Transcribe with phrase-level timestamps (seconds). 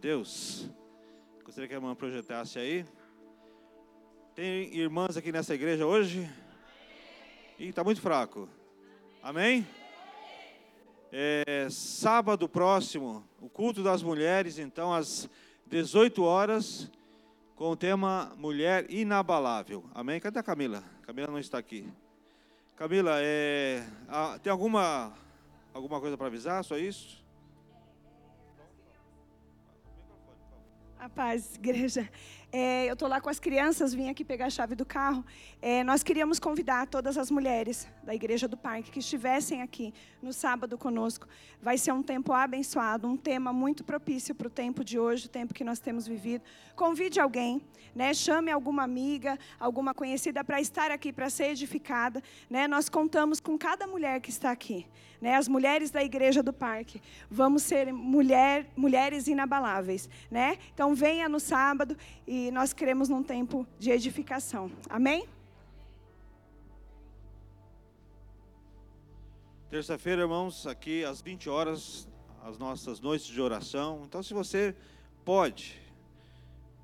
[0.00, 0.66] Deus.
[1.44, 2.86] Gostaria que a irmã projetasse aí.
[4.34, 6.26] Tem irmãs aqui nessa igreja hoje?
[7.58, 8.48] Ih, está muito fraco.
[9.22, 9.66] Amém?
[11.12, 15.28] É, sábado próximo, o culto das mulheres, então, às
[15.66, 16.90] 18 horas,
[17.54, 19.84] com o tema Mulher Inabalável.
[19.94, 20.18] Amém?
[20.18, 20.82] Cadê a Camila?
[21.02, 21.86] Camila não está aqui.
[22.74, 23.84] Camila, é,
[24.42, 25.12] tem alguma,
[25.74, 26.64] alguma coisa para avisar?
[26.64, 27.19] Só isso?
[31.00, 32.06] A paz, igreja.
[32.52, 35.24] É, eu estou lá com as crianças, vim aqui pegar a chave do carro.
[35.62, 40.30] É, nós queríamos convidar todas as mulheres da Igreja do Parque que estivessem aqui no
[40.30, 41.26] sábado conosco.
[41.62, 45.30] Vai ser um tempo abençoado, um tema muito propício para o tempo de hoje, o
[45.30, 46.44] tempo que nós temos vivido.
[46.76, 47.62] Convide alguém,
[47.94, 48.12] né?
[48.12, 52.22] chame alguma amiga, alguma conhecida para estar aqui, para ser edificada.
[52.50, 52.68] Né?
[52.68, 54.86] Nós contamos com cada mulher que está aqui
[55.20, 57.00] né, as mulheres da igreja do parque.
[57.30, 60.08] Vamos ser mulher, mulheres inabaláveis.
[60.30, 60.58] Né?
[60.74, 64.70] Então venha no sábado e nós queremos num tempo de edificação.
[64.88, 65.26] Amém?
[69.70, 72.08] Terça-feira, irmãos, aqui às 20 horas,
[72.44, 74.02] as nossas noites de oração.
[74.04, 74.74] Então, se você
[75.24, 75.80] pode,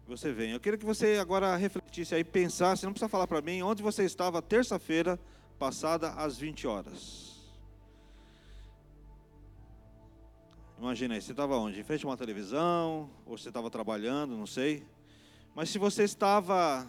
[0.07, 0.53] você vem.
[0.53, 4.05] Eu queria que você agora refletisse aí, pensasse, não precisa falar para mim, onde você
[4.05, 5.19] estava terça-feira
[5.59, 7.36] passada às 20 horas.
[10.79, 11.81] Imagina aí, você estava onde?
[11.81, 14.83] Em frente a uma televisão, ou você estava trabalhando, não sei.
[15.55, 16.87] Mas se você estava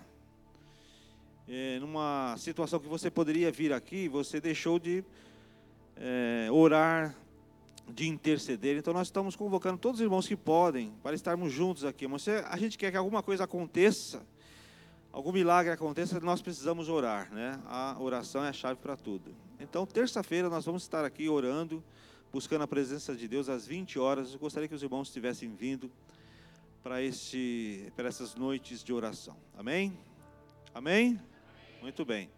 [1.47, 5.05] é, numa situação que você poderia vir aqui, você deixou de
[5.95, 7.15] é, orar,
[7.87, 8.75] de interceder.
[8.75, 12.05] Então nós estamos convocando todos os irmãos que podem para estarmos juntos aqui.
[12.09, 14.21] Mas a gente quer que alguma coisa aconteça,
[15.13, 17.57] algum milagre aconteça, nós precisamos orar, né?
[17.65, 19.33] A oração é a chave para tudo.
[19.61, 21.81] Então terça-feira nós vamos estar aqui orando
[22.31, 24.33] buscando a presença de Deus às 20 horas.
[24.33, 25.91] Eu gostaria que os irmãos tivessem vindo
[26.83, 29.35] para, este, para essas noites de oração.
[29.57, 29.97] Amém?
[30.73, 31.19] Amém?
[31.81, 32.29] Muito bem.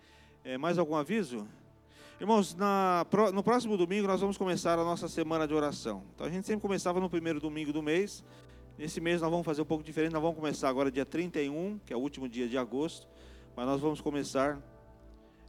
[0.43, 1.47] É, mais algum aviso?
[2.19, 6.03] Irmãos, na, no próximo domingo nós vamos começar a nossa semana de oração.
[6.13, 8.23] Então a gente sempre começava no primeiro domingo do mês.
[8.77, 10.13] Nesse mês nós vamos fazer um pouco diferente.
[10.13, 13.07] Nós vamos começar agora dia 31, que é o último dia de agosto.
[13.55, 14.59] Mas nós vamos começar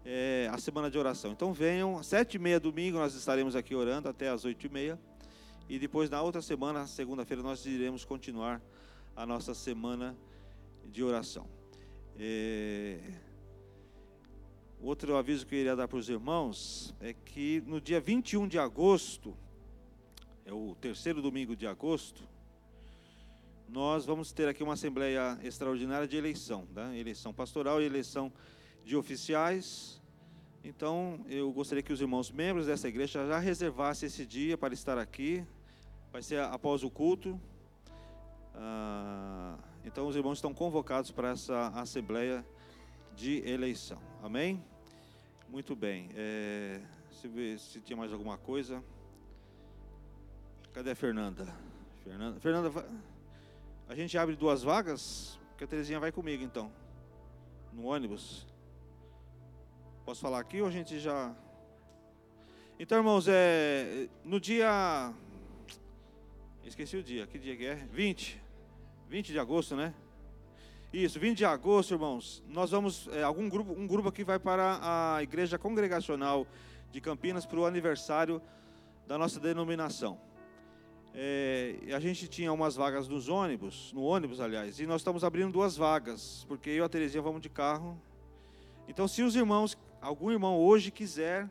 [0.04, 1.32] é, a semana de oração.
[1.32, 4.98] Então venham, sete e meia domingo nós estaremos aqui orando até as oito e meia.
[5.68, 8.60] E depois na outra semana, segunda-feira, nós iremos continuar
[9.14, 10.16] a nossa semana
[10.84, 11.46] de oração.
[12.18, 12.98] É...
[14.82, 18.58] Outro aviso que eu iria dar para os irmãos é que no dia 21 de
[18.58, 19.36] agosto,
[20.44, 22.22] é o terceiro domingo de agosto,
[23.68, 26.96] nós vamos ter aqui uma assembleia extraordinária de eleição, tá?
[26.96, 28.32] eleição pastoral e eleição
[28.84, 30.00] de oficiais.
[30.62, 34.98] Então, eu gostaria que os irmãos membros dessa igreja já reservassem esse dia para estar
[34.98, 35.44] aqui.
[36.12, 37.40] Vai ser após o culto.
[38.54, 42.44] Ah, então, os irmãos estão convocados para essa assembleia
[43.14, 43.98] de eleição.
[44.22, 44.62] Amém?
[45.48, 46.10] Muito bem.
[46.14, 46.80] É,
[47.10, 48.82] se, se tinha mais alguma coisa.
[50.72, 51.46] Cadê a Fernanda?
[52.04, 52.86] Fernanda, Fernanda,
[53.88, 56.70] a gente abre duas vagas, que a Terezinha vai comigo então,
[57.72, 58.46] no ônibus.
[60.10, 61.32] Posso falar aqui ou a gente já.
[62.80, 65.14] Então, irmãos, é, no dia.
[66.64, 67.76] Esqueci o dia, que dia que é?
[67.76, 68.42] 20.
[69.08, 69.94] 20 de agosto, né?
[70.92, 72.42] Isso, 20 de agosto, irmãos.
[72.48, 73.08] Nós vamos.
[73.12, 76.44] É, algum grupo, um grupo aqui vai para a Igreja Congregacional
[76.90, 78.42] de Campinas para o aniversário
[79.06, 80.18] da nossa denominação.
[81.14, 85.52] É, a gente tinha umas vagas nos ônibus, no ônibus, aliás, e nós estamos abrindo
[85.52, 87.96] duas vagas, porque eu e a Terezinha vamos de carro.
[88.88, 91.48] Então, se os irmãos algum irmão hoje quiser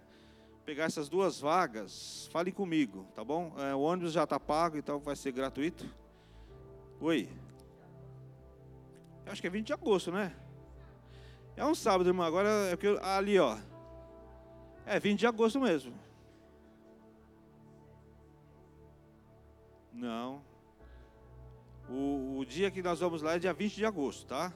[0.65, 3.53] pegar essas duas vagas, fale comigo, tá bom?
[3.57, 5.85] É, o ônibus já está pago, então vai ser gratuito.
[7.01, 7.29] Oi.
[9.25, 10.35] Eu acho que é 20 de agosto, né?
[11.55, 12.25] É um sábado, irmão.
[12.25, 13.57] Agora é ali, ó.
[14.85, 15.93] É 20 de agosto mesmo.
[19.91, 20.41] Não.
[21.89, 24.53] O, o dia que nós vamos lá é dia 20 de agosto, tá?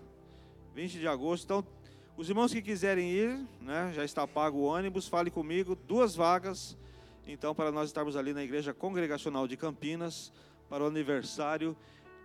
[0.73, 1.43] 20 de agosto.
[1.43, 1.65] Então,
[2.15, 6.77] os irmãos que quiserem ir, né, já está pago o ônibus, fale comigo, duas vagas,
[7.25, 10.31] então, para nós estarmos ali na Igreja Congregacional de Campinas,
[10.69, 11.75] para o aniversário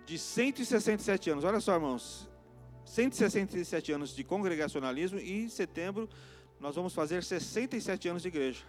[0.07, 1.45] de 167 anos.
[1.45, 2.29] Olha só, irmãos,
[2.85, 6.09] 167 anos de congregacionalismo e em setembro
[6.59, 8.65] nós vamos fazer 67 anos de igreja.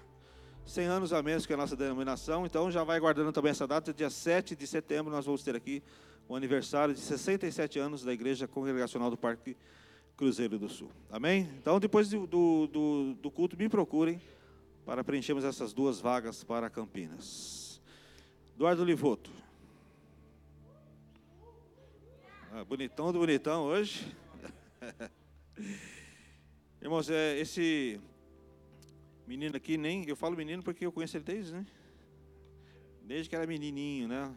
[0.66, 3.94] 100 anos a menos que a nossa denominação, então já vai guardando também essa data,
[3.94, 5.81] dia 7 de setembro nós vamos ter aqui
[6.27, 9.56] o aniversário de 67 anos da Igreja Congregacional do Parque
[10.19, 10.92] Cruzeiro do Sul.
[11.10, 11.50] Amém?
[11.62, 14.19] Então, depois do, do, do culto, me procurem
[14.86, 17.81] para preenchermos essas duas vagas para Campinas.
[18.54, 19.31] Eduardo Livoto.
[22.51, 24.13] Ah, bonitão do bonitão hoje.
[26.83, 27.98] Irmãos, é, esse
[29.25, 31.66] menino aqui, nem eu falo menino porque eu conheço ele desde, né?
[33.04, 34.36] Desde que era menininho, né?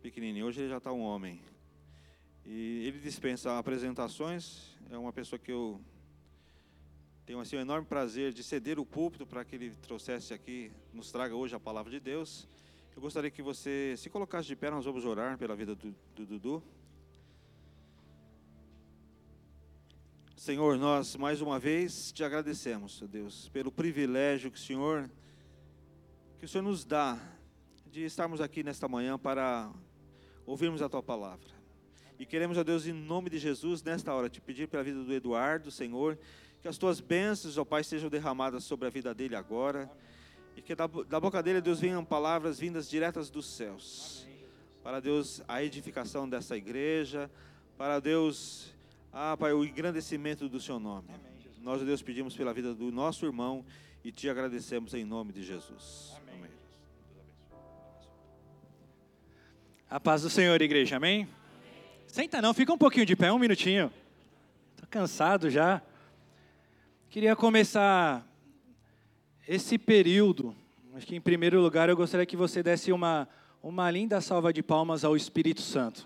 [0.00, 0.46] Pequenininho.
[0.46, 1.38] Hoje ele já está um homem.
[2.48, 4.76] E ele dispensa apresentações.
[4.88, 5.80] É uma pessoa que eu
[7.26, 11.10] tenho assim, um enorme prazer de ceder o púlpito para que ele trouxesse aqui, nos
[11.10, 12.48] traga hoje a palavra de Deus.
[12.94, 16.24] Eu gostaria que você se colocasse de pé, nós vamos orar pela vida do, do
[16.24, 16.62] Dudu.
[20.36, 25.10] Senhor, nós mais uma vez te agradecemos, Deus, pelo privilégio que o Senhor
[26.38, 27.18] que o Senhor nos dá
[27.90, 29.72] de estarmos aqui nesta manhã para
[30.46, 31.55] ouvirmos a tua palavra.
[32.18, 35.12] E queremos, ó Deus, em nome de Jesus, nesta hora, te pedir pela vida do
[35.12, 36.18] Eduardo, Senhor,
[36.62, 39.90] que as tuas bênçãos, ó Pai, sejam derramadas sobre a vida dele agora.
[40.56, 44.26] E que da, da boca dele, Deus, venham palavras vindas diretas dos céus.
[44.82, 47.30] Para Deus, a edificação dessa igreja.
[47.76, 48.72] Para Deus,
[49.12, 51.08] ah, Pai, o engrandecimento do Seu nome.
[51.08, 53.62] Amém, Nós, Deus, pedimos pela vida do nosso irmão
[54.02, 56.14] e te agradecemos em nome de Jesus.
[56.16, 56.36] Amém.
[56.36, 56.50] Amém.
[59.90, 61.28] A paz do Senhor, igreja, amém?
[62.16, 63.92] Senta não, fica um pouquinho de pé, um minutinho.
[64.70, 65.82] Estou cansado já.
[67.10, 68.26] Queria começar
[69.46, 70.56] esse período.
[70.94, 73.28] Acho que em primeiro lugar eu gostaria que você desse uma,
[73.62, 76.04] uma linda salva de palmas ao Espírito Santo.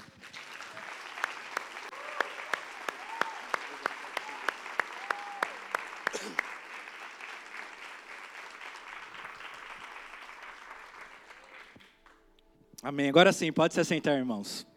[12.82, 13.08] Amém.
[13.08, 14.68] Agora sim, pode se assentar, irmãos.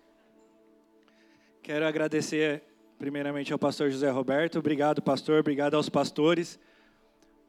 [1.63, 2.61] Quero agradecer
[2.99, 4.59] primeiramente ao pastor José Roberto.
[4.59, 5.39] Obrigado, pastor.
[5.39, 6.59] Obrigado aos pastores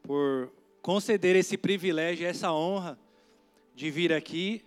[0.01, 0.49] por
[0.81, 2.97] conceder esse privilégio, essa honra
[3.75, 4.63] de vir aqui.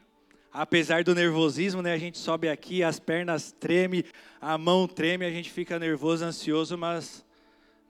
[0.52, 4.04] Apesar do nervosismo, né, a gente sobe aqui, as pernas tremem,
[4.38, 7.24] a mão treme, a gente fica nervoso, ansioso, mas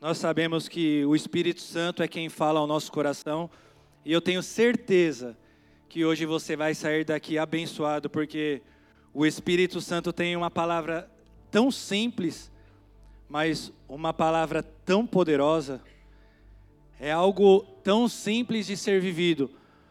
[0.00, 3.50] nós sabemos que o Espírito Santo é quem fala ao nosso coração.
[4.04, 5.36] E eu tenho certeza
[5.88, 8.62] que hoje você vai sair daqui abençoado, porque
[9.12, 11.10] o Espírito Santo tem uma palavra
[11.50, 12.50] tão simples,
[13.28, 15.80] mas uma palavra tão poderosa.
[17.00, 19.50] É algo tão simples de ser vivido,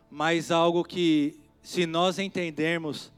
[0.09, 3.11] mas algo que, se nós entendermos,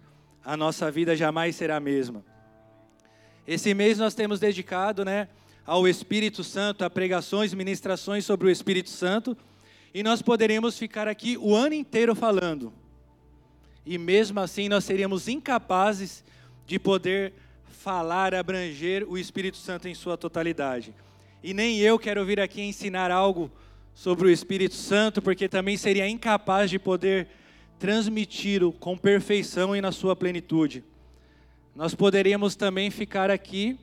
[0.43, 2.23] a nossa vida jamais será a mesma.
[3.47, 5.27] Esse mês nós temos dedicado, né,
[5.65, 9.37] ao Espírito Santo, a pregações, ministrações sobre o Espírito Santo.
[9.93, 12.71] E nós poderíamos ficar aqui o ano inteiro falando.
[13.85, 16.23] E mesmo assim nós seríamos incapazes
[16.65, 17.33] de poder
[17.79, 20.93] falar, abranger o Espírito Santo em sua totalidade.
[21.41, 23.49] E nem eu quero vir aqui ensinar algo
[23.93, 27.29] sobre o Espírito Santo, porque também seria incapaz de poder
[27.79, 30.83] transmiti-lo com perfeição e na sua plenitude.
[31.73, 33.79] Nós poderíamos também ficar aqui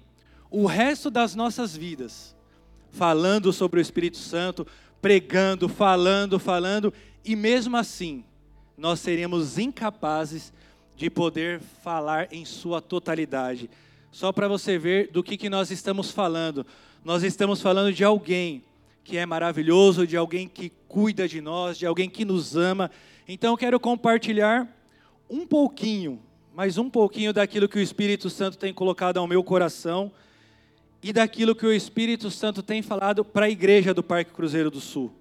[0.51, 2.37] o resto das nossas vidas,
[2.91, 4.67] falando sobre o Espírito Santo,
[5.01, 6.93] pregando, falando, falando,
[7.25, 8.23] e mesmo assim,
[8.77, 10.53] nós seríamos incapazes
[10.95, 13.71] de poder falar em sua totalidade.
[14.17, 16.65] Só para você ver do que, que nós estamos falando.
[17.05, 18.63] Nós estamos falando de alguém
[19.05, 22.91] que é maravilhoso, de alguém que cuida de nós, de alguém que nos ama.
[23.29, 24.75] Então eu quero compartilhar
[25.29, 26.19] um pouquinho,
[26.55, 30.11] mais um pouquinho daquilo que o Espírito Santo tem colocado ao meu coração
[31.03, 34.81] e daquilo que o Espírito Santo tem falado para a igreja do Parque Cruzeiro do
[34.81, 35.13] Sul.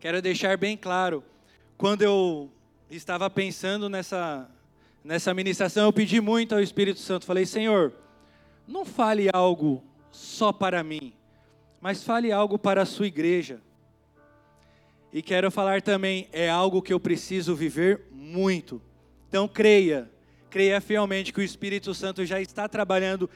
[0.00, 1.22] Quero deixar bem claro,
[1.76, 2.50] quando eu
[2.90, 4.48] estava pensando nessa,
[5.02, 7.92] nessa ministração, eu pedi muito ao Espírito Santo, falei, Senhor,
[8.66, 11.12] não fale algo só para mim,
[11.80, 13.60] mas fale algo para a sua igreja.
[15.12, 18.80] E quero falar também, é algo que eu preciso viver muito.
[19.28, 20.08] Então creia,
[20.48, 23.28] creia fielmente que o Espírito Santo já está trabalhando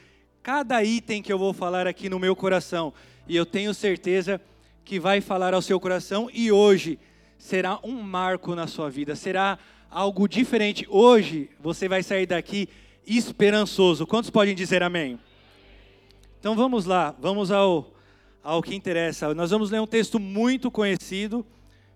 [0.43, 2.93] cada item que eu vou falar aqui no meu coração.
[3.27, 4.41] E eu tenho certeza
[4.85, 6.99] que vai falar ao seu coração e hoje
[7.39, 9.59] será um marco na sua vida, será
[9.95, 10.85] algo diferente.
[10.91, 12.69] Hoje você vai sair daqui
[13.07, 14.05] esperançoso.
[14.05, 15.21] Quantos podem dizer amém?
[16.41, 17.95] Então vamos lá, vamos ao,
[18.43, 19.33] ao que interessa.
[19.35, 21.47] Nós vamos ler um texto muito conhecido,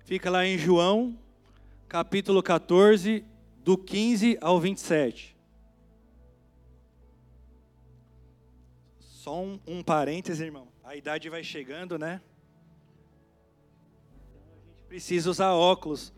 [0.04, 1.18] fica lá em João,
[1.88, 3.24] capítulo 14,
[3.64, 5.36] do 15 ao 27.
[9.00, 10.68] Só um, um parêntese, irmão.
[10.84, 12.20] A idade vai chegando, né?
[14.30, 16.12] Então a gente precisa usar óculos.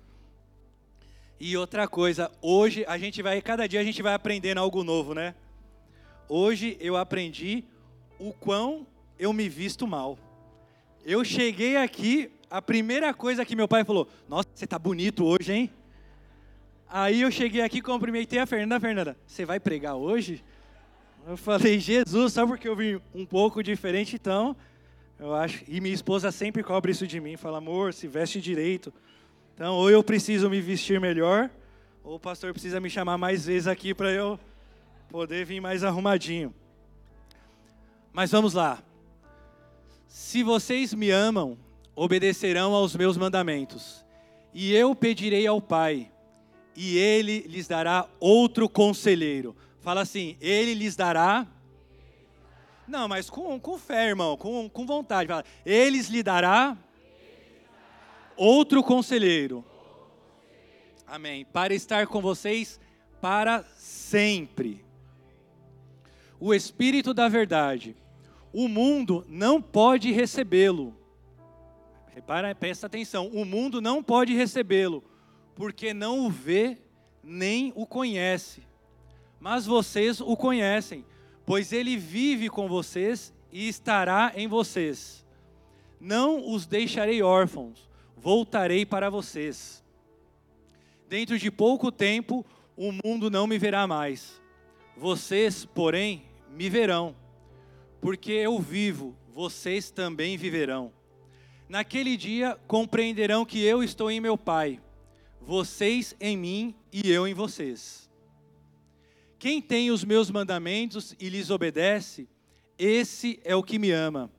[1.42, 5.14] E outra coisa, hoje a gente vai, cada dia a gente vai aprendendo algo novo,
[5.14, 5.34] né?
[6.28, 7.64] Hoje eu aprendi
[8.18, 8.86] o quão
[9.18, 10.18] eu me visto mal.
[11.02, 15.50] Eu cheguei aqui, a primeira coisa que meu pai falou: Nossa, você tá bonito hoje,
[15.50, 15.70] hein?
[16.86, 18.78] Aí eu cheguei aqui, cumprimentei a Fernanda.
[18.78, 20.44] Fernanda, você vai pregar hoje?
[21.26, 24.54] Eu falei, Jesus, só porque eu vim um pouco diferente, então,
[25.18, 25.64] eu acho.
[25.66, 28.92] E minha esposa sempre cobra isso de mim, fala, amor, se veste direito.
[29.60, 31.50] Então, ou eu preciso me vestir melhor,
[32.02, 34.40] ou o pastor precisa me chamar mais vezes aqui para eu
[35.10, 36.54] poder vir mais arrumadinho.
[38.10, 38.82] Mas vamos lá.
[40.08, 41.58] Se vocês me amam,
[41.94, 44.02] obedecerão aos meus mandamentos.
[44.54, 46.10] E eu pedirei ao Pai,
[46.74, 49.54] e ele lhes dará outro conselheiro.
[49.80, 51.46] Fala assim: ele lhes dará.
[52.88, 55.28] Não, mas com, com fé, irmão, com, com vontade.
[55.28, 56.78] Fala, eles lhe dará
[58.40, 59.62] outro conselheiro.
[61.06, 61.44] Amém.
[61.44, 62.80] Para estar com vocês
[63.20, 64.82] para sempre.
[66.40, 67.94] O Espírito da Verdade.
[68.50, 70.96] O mundo não pode recebê-lo.
[72.14, 73.26] Repara, presta atenção.
[73.28, 75.04] O mundo não pode recebê-lo,
[75.54, 76.78] porque não o vê
[77.22, 78.62] nem o conhece.
[79.38, 81.04] Mas vocês o conhecem,
[81.44, 85.26] pois ele vive com vocês e estará em vocês.
[86.00, 87.89] Não os deixarei órfãos,
[88.20, 89.82] voltarei para vocês.
[91.08, 92.44] Dentro de pouco tempo,
[92.76, 94.40] o mundo não me verá mais.
[94.96, 97.16] Vocês, porém, me verão.
[98.00, 100.92] Porque eu vivo, vocês também viverão.
[101.68, 104.80] Naquele dia compreenderão que eu estou em meu Pai
[105.40, 108.08] vocês em mim e eu em vocês.
[109.38, 112.28] Quem tem os meus mandamentos e lhes obedece,
[112.78, 114.30] esse é o que me ama.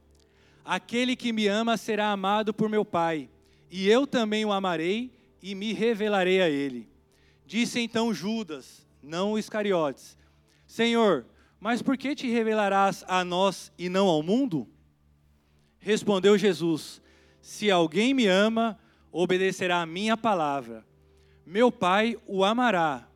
[0.64, 3.30] Aquele que me ama será amado por meu Pai,
[3.72, 5.12] e eu também o amarei
[5.42, 6.88] e me revelarei a ele.
[7.46, 10.18] Disse então Judas, não Iscariotes:
[10.68, 11.26] Senhor,
[11.60, 14.68] mas por que te revelarás a nós e não ao mundo?
[15.80, 17.02] Respondeu Jesus:
[17.42, 18.78] Se alguém me ama,
[19.12, 20.86] obedecerá a minha palavra
[21.52, 23.08] meu Pai o amará.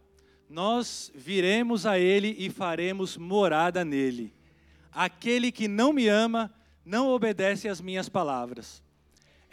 [0.50, 4.34] Nós viremos a ele e faremos morada nele.
[4.92, 8.84] Aquele que não me ama não obedece às minhas palavras.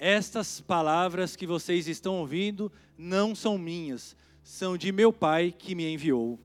[0.05, 5.95] Estas palavras que vocês estão ouvindo não são minhas, são de meu Pai que me
[5.95, 6.41] enviou.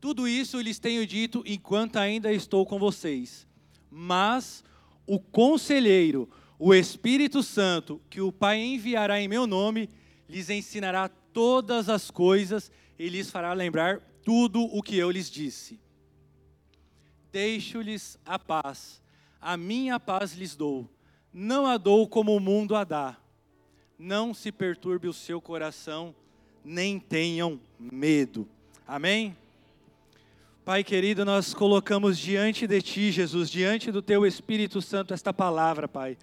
[0.00, 3.46] Tudo isso lhes tenho dito enquanto ainda estou com vocês.
[3.90, 4.64] Mas
[5.06, 6.26] o conselheiro,
[6.58, 9.90] o Espírito Santo, que o Pai enviará em meu nome,
[10.26, 15.78] lhes ensinará todas as coisas e lhes fará lembrar tudo o que eu lhes disse.
[17.30, 19.02] Deixo-lhes a paz,
[19.38, 20.88] a minha paz lhes dou,
[21.34, 23.16] não a dou como o mundo a dá.
[23.98, 26.14] Não se perturbe o seu coração,
[26.64, 28.46] nem tenham medo.
[28.86, 29.36] Amém?
[30.64, 35.88] Pai querido, nós colocamos diante de Ti, Jesus, diante do Teu Espírito Santo, esta palavra,
[35.88, 36.16] Pai.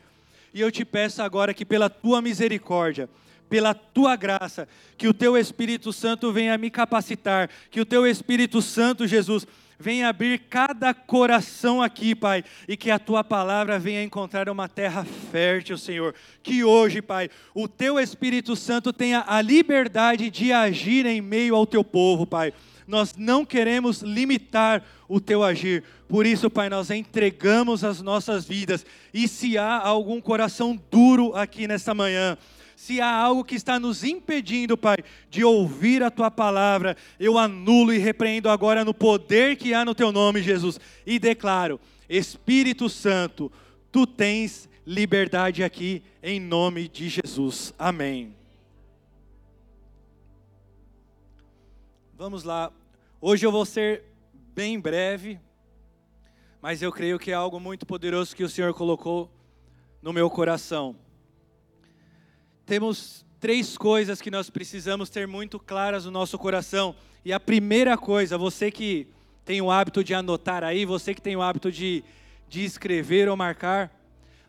[0.53, 3.09] E eu te peço agora que, pela Tua misericórdia,
[3.49, 4.65] pela tua graça,
[4.97, 9.45] que o teu Espírito Santo venha me capacitar, que o teu Espírito Santo, Jesus,
[9.81, 15.03] venha abrir cada coração aqui, Pai, e que a tua palavra venha encontrar uma terra
[15.31, 16.15] fértil, Senhor.
[16.41, 21.65] Que hoje, Pai, o teu Espírito Santo tenha a liberdade de agir em meio ao
[21.65, 22.53] teu povo, Pai.
[22.87, 25.83] Nós não queremos limitar o teu agir.
[26.07, 28.85] Por isso, Pai, nós entregamos as nossas vidas.
[29.13, 32.37] E se há algum coração duro aqui nesta manhã,
[32.81, 34.97] se há algo que está nos impedindo, Pai,
[35.29, 39.93] de ouvir a tua palavra, eu anulo e repreendo agora no poder que há no
[39.93, 43.51] teu nome, Jesus, e declaro: Espírito Santo,
[43.91, 47.71] tu tens liberdade aqui em nome de Jesus.
[47.77, 48.35] Amém.
[52.17, 52.71] Vamos lá.
[53.21, 54.05] Hoje eu vou ser
[54.55, 55.39] bem breve,
[56.59, 59.31] mas eu creio que é algo muito poderoso que o Senhor colocou
[60.01, 60.95] no meu coração
[62.65, 66.95] temos três coisas que nós precisamos ter muito claras no nosso coração.
[67.25, 69.07] E a primeira coisa, você que
[69.43, 72.03] tem o hábito de anotar aí, você que tem o hábito de,
[72.47, 73.91] de escrever ou marcar,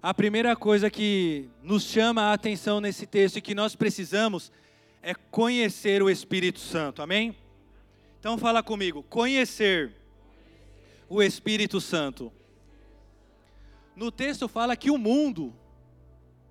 [0.02, 4.52] a primeira coisa que nos chama a atenção nesse texto e que nós precisamos
[5.02, 7.36] é conhecer o Espírito Santo, amém?
[8.20, 9.92] Então fala comigo, conhecer
[11.08, 12.32] o Espírito Santo.
[13.96, 15.54] No texto fala que o mundo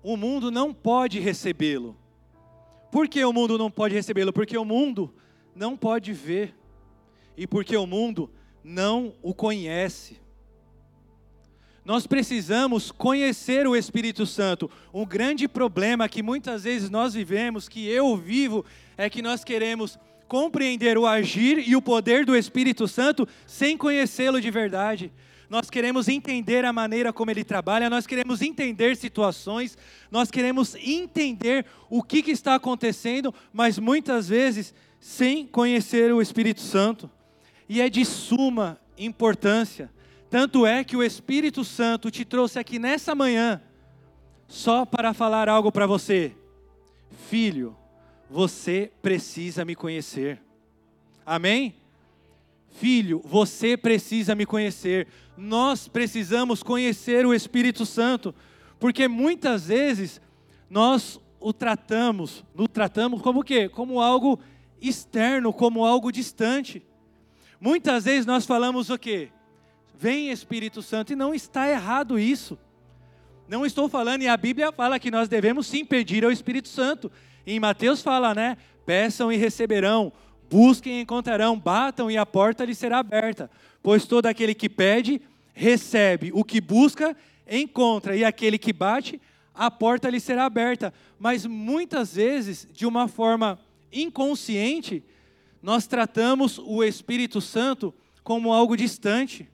[0.02, 1.96] o mundo não pode recebê-lo.
[2.90, 4.32] Por que o mundo não pode recebê-lo?
[4.32, 5.14] Porque o mundo
[5.54, 6.54] não pode ver.
[7.36, 8.30] E porque o mundo
[8.62, 10.20] não o conhece.
[11.84, 14.70] Nós precisamos conhecer o Espírito Santo.
[14.92, 18.64] Um grande problema que muitas vezes nós vivemos, que eu vivo,
[18.96, 24.40] é que nós queremos compreender o agir e o poder do Espírito Santo sem conhecê-lo
[24.40, 25.12] de verdade
[25.52, 29.76] nós queremos entender a maneira como ele trabalha, nós queremos entender situações,
[30.10, 36.62] nós queremos entender o que, que está acontecendo, mas muitas vezes sem conhecer o Espírito
[36.62, 37.10] Santo.
[37.68, 39.92] e é de suma importância.
[40.30, 43.60] Tanto é que o Espírito Santo te trouxe aqui nessa manhã
[44.48, 46.34] só para falar algo para você.
[47.28, 47.76] Filho,
[48.30, 50.40] você precisa me conhecer.
[51.26, 51.81] Amém?
[52.72, 55.06] Filho, você precisa me conhecer.
[55.36, 58.34] Nós precisamos conhecer o Espírito Santo,
[58.80, 60.20] porque muitas vezes
[60.68, 63.68] nós o tratamos, no tratamos como o quê?
[63.68, 64.38] Como algo
[64.80, 66.82] externo, como algo distante.
[67.60, 69.28] Muitas vezes nós falamos o quê?
[69.98, 72.58] Vem Espírito Santo, e não está errado isso.
[73.46, 77.10] Não estou falando, e a Bíblia fala que nós devemos sim pedir ao Espírito Santo.
[77.46, 78.56] Em Mateus fala, né?
[78.86, 80.12] Peçam e receberão,
[80.52, 83.50] busquem e encontrarão, batam e a porta lhe será aberta.
[83.82, 85.18] Pois todo aquele que pede,
[85.54, 87.16] recebe, o que busca,
[87.50, 89.18] encontra, e aquele que bate,
[89.54, 90.92] a porta lhe será aberta.
[91.18, 93.58] Mas muitas vezes, de uma forma
[93.90, 95.02] inconsciente,
[95.62, 99.48] nós tratamos o Espírito Santo como algo distante,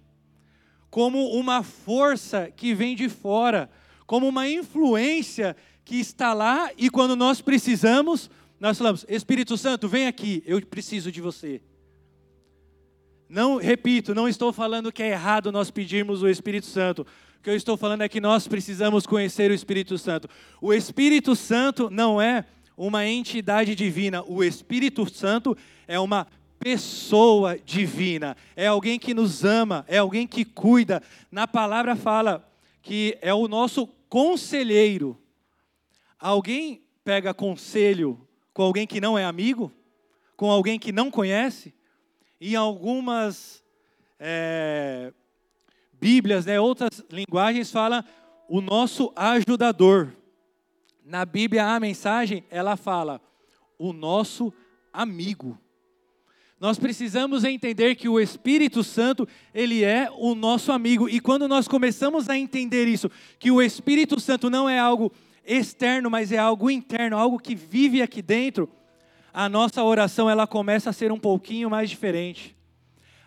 [0.91, 3.71] como uma força que vem de fora,
[4.05, 8.29] como uma influência que está lá e quando nós precisamos,
[8.61, 11.61] nós falamos: Espírito Santo, vem aqui, eu preciso de você.
[13.29, 17.03] Não, repito, não estou falando que é errado nós pedirmos o Espírito Santo.
[17.39, 20.29] O que eu estou falando é que nós precisamos conhecer o Espírito Santo.
[20.61, 22.45] O Espírito Santo não é
[22.77, 24.25] uma entidade divina.
[24.25, 26.27] O Espírito Santo é uma
[26.59, 28.37] pessoa divina.
[28.57, 31.03] É alguém que nos ama, é alguém que cuida.
[31.31, 32.51] Na palavra fala
[32.83, 35.21] que é o nosso conselheiro.
[36.19, 38.28] Alguém pega conselho
[38.59, 39.71] com alguém que não é amigo?
[40.37, 41.73] Com alguém que não conhece?
[42.41, 43.63] Em algumas
[44.19, 45.13] é,
[45.93, 48.05] Bíblias, né, outras linguagens, fala
[48.49, 50.13] o nosso ajudador.
[51.05, 53.21] Na Bíblia, a mensagem, ela fala
[53.79, 54.53] o nosso
[54.93, 55.57] amigo.
[56.59, 61.09] Nós precisamos entender que o Espírito Santo, ele é o nosso amigo.
[61.09, 65.13] E quando nós começamos a entender isso, que o Espírito Santo não é algo
[65.49, 68.69] externo, mas é algo interno, algo que vive aqui dentro,
[69.33, 72.55] a nossa oração ela começa a ser um pouquinho mais diferente.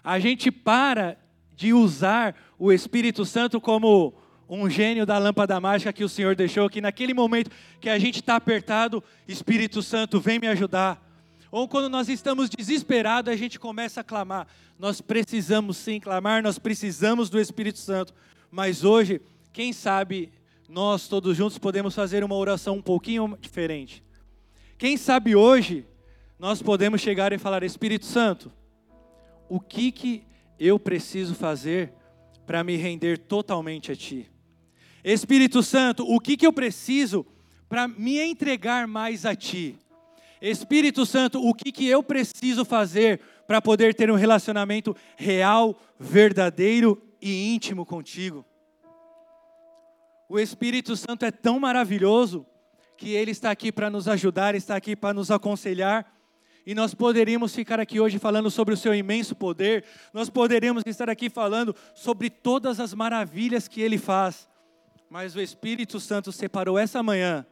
[0.04, 1.18] A gente para
[1.56, 4.14] de usar o Espírito Santo como
[4.48, 8.20] um gênio da lâmpada mágica que o Senhor deixou, que naquele momento que a gente
[8.20, 11.12] está apertado, Espírito Santo, vem me ajudar
[11.52, 14.48] ou quando nós estamos desesperados, a gente começa a clamar.
[14.80, 18.14] Nós precisamos sim clamar, nós precisamos do Espírito Santo.
[18.50, 20.32] Mas hoje, quem sabe,
[20.72, 24.02] nós todos juntos podemos fazer uma oração um pouquinho diferente.
[24.78, 25.86] Quem sabe hoje,
[26.40, 28.50] nós podemos chegar e falar: Espírito Santo,
[29.50, 30.24] o que, que
[30.58, 31.92] eu preciso fazer
[32.48, 34.32] para me render totalmente a Ti?
[35.04, 37.26] Espírito Santo, o que, que eu preciso
[37.68, 39.78] para me entregar mais a Ti?
[40.42, 46.98] Espírito Santo, o que, que eu preciso fazer para poder ter um relacionamento real, verdadeiro
[47.22, 48.46] e íntimo contigo?
[50.32, 52.46] O Espírito Santo é tão maravilhoso
[52.96, 56.10] que ele está aqui para nos ajudar, está aqui para nos aconselhar.
[56.66, 61.10] E nós poderíamos ficar aqui hoje falando sobre o seu imenso poder, nós poderíamos estar
[61.10, 64.48] aqui falando sobre todas as maravilhas que ele faz.
[65.10, 67.46] Mas o Espírito Santo separou essa manhã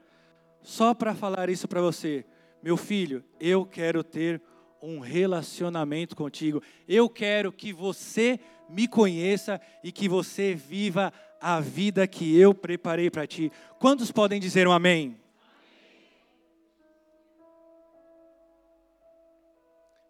[0.62, 2.26] só para falar isso para você.
[2.63, 4.42] Meu filho, eu quero ter
[4.82, 6.63] um relacionamento contigo.
[6.88, 8.39] Eu quero que você
[8.70, 13.52] me conheça e que você viva a vida que eu preparei para ti.
[13.80, 15.19] Quantos podem dizer um amém?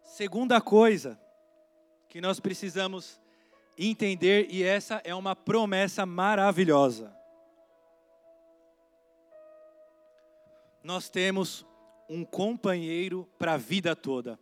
[0.02, 1.18] Segunda coisa
[2.08, 3.20] que nós precisamos
[3.78, 7.16] entender, e essa é uma promessa maravilhosa.
[10.82, 11.64] Nós temos
[12.08, 14.38] um companheiro para a vida toda.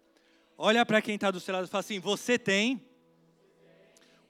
[0.57, 2.85] Olha para quem está do seu lado e fala assim: Você tem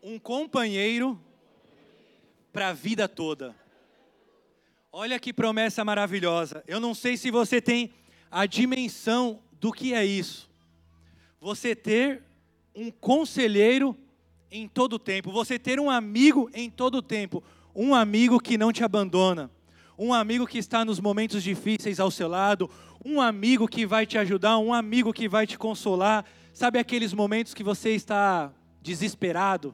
[0.02, 1.18] um companheiro
[2.58, 3.54] para a vida toda.
[4.90, 6.64] Olha que promessa maravilhosa.
[6.66, 7.92] Eu não sei se você tem
[8.28, 10.50] a dimensão do que é isso.
[11.40, 12.20] Você ter
[12.74, 13.96] um conselheiro
[14.50, 18.58] em todo o tempo, você ter um amigo em todo o tempo, um amigo que
[18.58, 19.48] não te abandona,
[19.96, 22.68] um amigo que está nos momentos difíceis ao seu lado,
[23.04, 26.24] um amigo que vai te ajudar, um amigo que vai te consolar.
[26.52, 29.72] Sabe aqueles momentos que você está desesperado?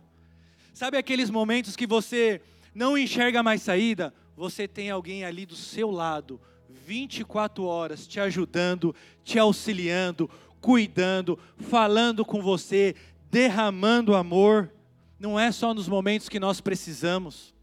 [0.75, 2.43] Sabe aqueles momentos que você
[2.75, 4.13] não enxerga mais saída?
[4.37, 6.41] Você tem alguém ali do seu lado,
[6.87, 10.29] 24 horas, te ajudando, te auxiliando,
[10.61, 12.95] cuidando, falando com você,
[13.31, 14.71] derramando amor.
[15.19, 17.55] Não é só nos momentos que nós precisamos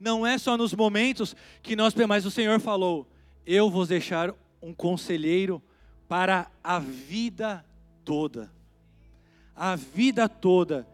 [0.00, 3.06] não é só nos momentos que nós, mas o Senhor falou:
[3.46, 5.62] Eu vou deixar um conselheiro
[6.08, 7.64] para a vida
[8.04, 8.50] toda.
[9.54, 10.88] a vida toda.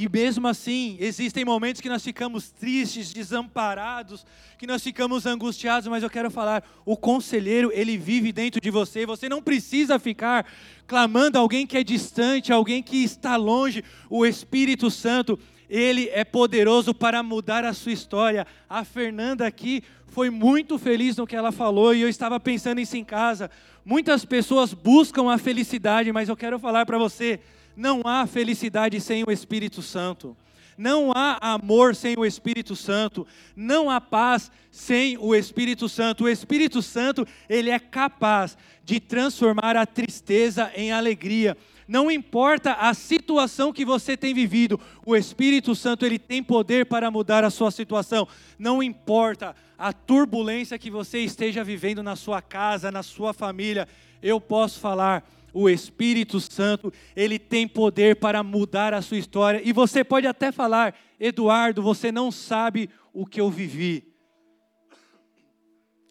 [0.00, 4.24] E mesmo assim, existem momentos que nós ficamos tristes, desamparados,
[4.56, 9.04] que nós ficamos angustiados, mas eu quero falar, o conselheiro, ele vive dentro de você.
[9.04, 10.46] Você não precisa ficar
[10.86, 13.82] clamando alguém que é distante, alguém que está longe.
[14.08, 15.36] O Espírito Santo,
[15.68, 18.46] ele é poderoso para mudar a sua história.
[18.70, 22.96] A Fernanda aqui foi muito feliz no que ela falou e eu estava pensando isso
[22.96, 23.50] em casa.
[23.84, 27.40] Muitas pessoas buscam a felicidade, mas eu quero falar para você,
[27.78, 30.36] não há felicidade sem o Espírito Santo.
[30.76, 36.24] Não há amor sem o Espírito Santo, não há paz sem o Espírito Santo.
[36.24, 41.56] O Espírito Santo, ele é capaz de transformar a tristeza em alegria.
[41.86, 47.10] Não importa a situação que você tem vivido, o Espírito Santo ele tem poder para
[47.10, 48.28] mudar a sua situação.
[48.58, 53.88] Não importa a turbulência que você esteja vivendo na sua casa, na sua família,
[54.22, 59.60] eu posso falar o Espírito Santo, ele tem poder para mudar a sua história.
[59.64, 64.04] E você pode até falar, Eduardo, você não sabe o que eu vivi.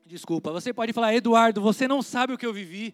[0.06, 2.94] Desculpa, você pode falar, Eduardo, você não sabe o que eu vivi.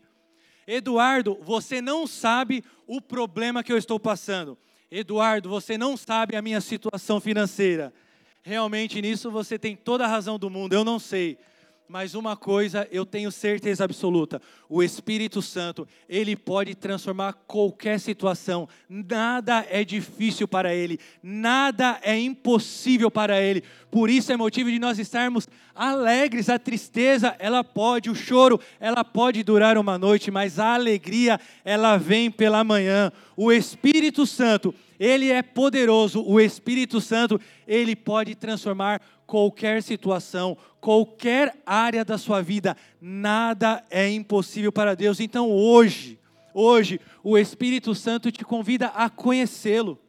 [0.65, 4.57] Eduardo, você não sabe o problema que eu estou passando.
[4.89, 7.93] Eduardo, você não sabe a minha situação financeira.
[8.41, 11.37] Realmente nisso você tem toda a razão do mundo, eu não sei.
[11.87, 18.67] Mas uma coisa eu tenho certeza absoluta: o Espírito Santo, ele pode transformar qualquer situação.
[18.87, 23.63] Nada é difícil para ele, nada é impossível para ele.
[23.91, 26.49] Por isso é motivo de nós estarmos alegres.
[26.49, 31.97] A tristeza, ela pode, o choro, ela pode durar uma noite, mas a alegria, ela
[31.97, 33.11] vem pela manhã.
[33.35, 36.23] O Espírito Santo, ele é poderoso.
[36.25, 44.09] O Espírito Santo, ele pode transformar qualquer situação, qualquer área da sua vida, nada é
[44.09, 45.19] impossível para Deus.
[45.19, 46.19] Então hoje,
[46.53, 49.99] hoje, o Espírito Santo te convida a conhecê-lo,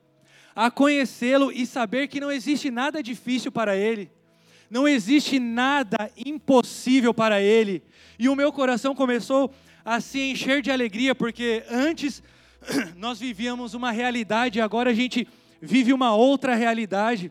[0.55, 4.11] a conhecê-lo e saber que não existe nada difícil para Ele,
[4.71, 7.83] não existe nada impossível para Ele.
[8.19, 9.53] E o meu coração começou
[9.85, 12.23] a se encher de alegria, porque antes
[12.97, 15.29] nós vivíamos uma realidade, agora a gente
[15.61, 17.31] vive uma outra realidade.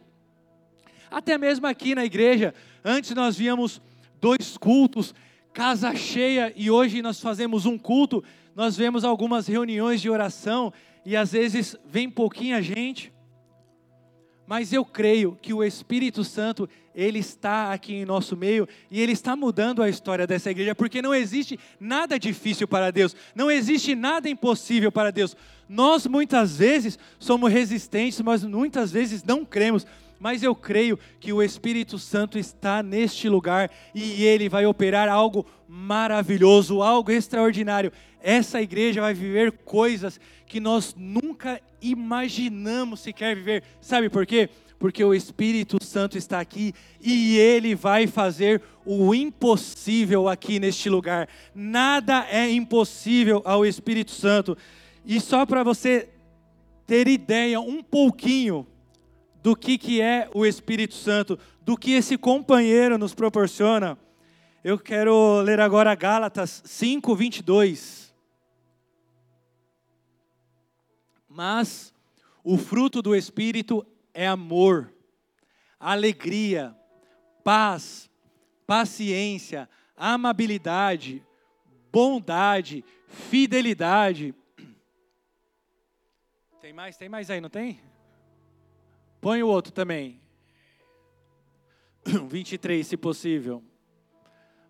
[1.09, 3.81] Até mesmo aqui na igreja, antes nós víamos
[4.19, 5.13] dois cultos,
[5.53, 8.23] casa cheia, e hoje nós fazemos um culto,
[8.55, 10.73] nós vemos algumas reuniões de oração,
[11.05, 13.13] e às vezes vem pouquinha gente.
[14.47, 19.11] Mas eu creio que o Espírito Santo, ele está aqui em nosso meio e ele
[19.11, 23.95] está mudando a história dessa igreja, porque não existe nada difícil para Deus, não existe
[23.95, 25.35] nada impossível para Deus.
[25.67, 29.85] Nós muitas vezes somos resistentes, mas muitas vezes não cremos
[30.23, 35.45] mas eu creio que o Espírito Santo está neste lugar e ele vai operar algo
[35.67, 37.91] maravilhoso, algo extraordinário.
[38.21, 43.63] Essa igreja vai viver coisas que nós nunca imaginamos sequer viver.
[43.81, 44.49] Sabe por quê?
[44.83, 51.29] Porque o Espírito Santo está aqui e ele vai fazer o impossível aqui neste lugar.
[51.55, 54.57] Nada é impossível ao Espírito Santo.
[55.05, 56.09] E só para você
[56.85, 58.67] ter ideia um pouquinho
[59.41, 63.97] do que, que é o Espírito Santo, do que esse companheiro nos proporciona.
[64.61, 68.13] Eu quero ler agora Gálatas 5, 22.
[71.29, 71.93] Mas
[72.43, 74.93] o fruto do Espírito é amor,
[75.79, 76.75] alegria,
[77.43, 78.09] paz,
[78.65, 81.23] paciência, amabilidade,
[81.91, 84.33] bondade, fidelidade.
[86.61, 86.95] Tem mais?
[86.95, 87.81] Tem mais aí, não tem?
[89.19, 90.19] Põe o outro também.
[92.29, 93.63] 23, se possível.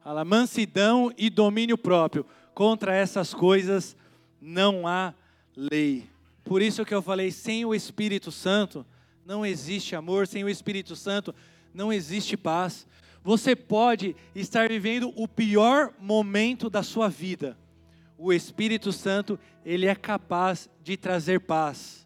[0.03, 2.25] Fala, mansidão e domínio próprio.
[2.53, 3.95] Contra essas coisas
[4.39, 5.13] não há
[5.55, 6.09] lei.
[6.43, 8.85] Por isso que eu falei, sem o Espírito Santo
[9.25, 11.33] não existe amor, sem o Espírito Santo
[11.73, 12.85] não existe paz.
[13.23, 17.57] Você pode estar vivendo o pior momento da sua vida.
[18.17, 22.05] O Espírito Santo, ele é capaz de trazer paz.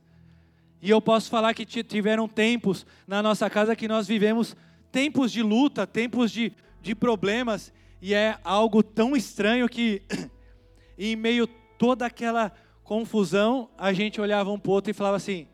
[0.81, 4.55] E eu posso falar que tiveram tempos na nossa casa que nós vivemos
[4.91, 10.03] tempos de luta, tempos de, de problemas, e é algo tão estranho que,
[10.97, 12.51] em meio toda aquela
[12.83, 15.47] confusão, a gente olhava um para o outro e falava assim: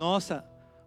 [0.00, 0.44] Nossa,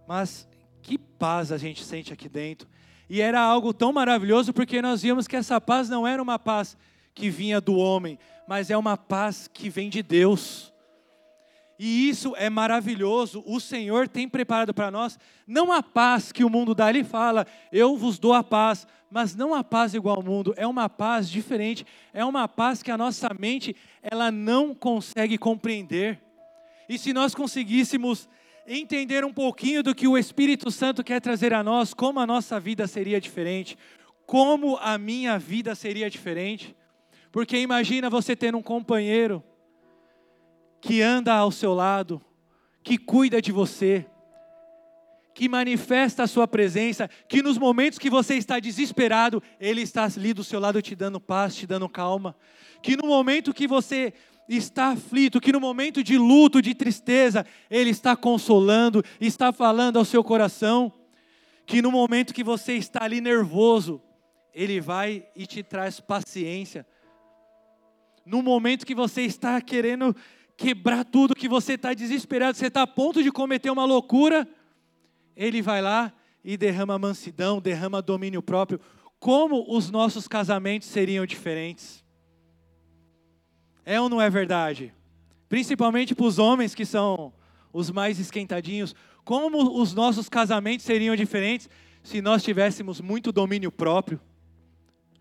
[0.08, 0.48] mas
[0.82, 2.68] que paz a gente sente aqui dentro.
[3.10, 6.78] E era algo tão maravilhoso porque nós vimos que essa paz não era uma paz
[7.14, 8.18] que vinha do homem,
[8.48, 10.74] mas é uma paz que vem de Deus.
[11.80, 13.44] E isso é maravilhoso.
[13.46, 16.90] O Senhor tem preparado para nós não a paz que o mundo dá.
[16.90, 20.54] Ele fala: Eu vos dou a paz, mas não a paz igual ao mundo.
[20.58, 21.86] É uma paz diferente.
[22.14, 26.20] É uma paz que a nossa mente ela não consegue compreender.
[26.90, 28.28] E se nós conseguíssemos
[28.68, 32.60] entender um pouquinho do que o Espírito Santo quer trazer a nós, como a nossa
[32.60, 33.78] vida seria diferente,
[34.26, 36.76] como a minha vida seria diferente.
[37.32, 39.42] Porque imagina você ter um companheiro
[40.82, 42.22] que anda ao seu lado,
[42.84, 44.06] que cuida de você,
[45.34, 50.34] que manifesta a sua presença, que nos momentos que você está desesperado, ele está ali
[50.34, 52.36] do seu lado te dando paz, te dando calma,
[52.82, 54.14] que no momento que você
[54.48, 60.06] está aflito, que no momento de luto, de tristeza, ele está consolando, está falando ao
[60.06, 60.92] seu coração,
[61.66, 64.02] que no momento que você está ali nervoso,
[64.54, 66.86] ele vai e te traz paciência.
[68.26, 70.16] No momento que você está querendo
[70.56, 74.48] quebrar tudo, que você está desesperado, você está a ponto de cometer uma loucura,
[75.36, 76.12] ele vai lá
[76.44, 78.80] e derrama mansidão, derrama domínio próprio.
[79.20, 82.04] Como os nossos casamentos seriam diferentes?
[83.90, 84.94] É ou não é verdade?
[85.48, 87.32] Principalmente para os homens que são
[87.72, 88.94] os mais esquentadinhos.
[89.24, 91.70] Como os nossos casamentos seriam diferentes
[92.04, 94.20] se nós tivéssemos muito domínio próprio?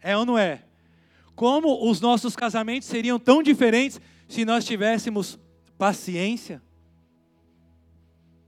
[0.01, 0.65] É ou não é?
[1.37, 5.39] Como os nossos casamentos seriam tão diferentes se nós tivéssemos
[5.79, 6.61] paciência?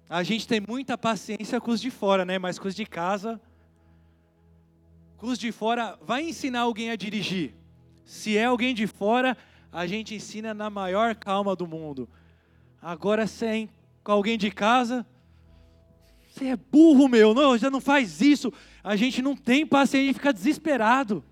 [0.08, 2.40] A gente tem muita paciência com os de fora, né?
[2.40, 3.40] Mas com os de casa,
[5.16, 7.54] com os de fora, vai ensinar alguém a dirigir.
[8.04, 9.36] Se é alguém de fora,
[9.72, 12.08] a gente ensina na maior calma do mundo.
[12.80, 13.68] Agora, se é
[14.02, 15.06] com alguém de casa,
[16.30, 18.52] você é burro, meu, não, já não faz isso.
[18.82, 21.22] A gente não tem paciência, fica desesperado.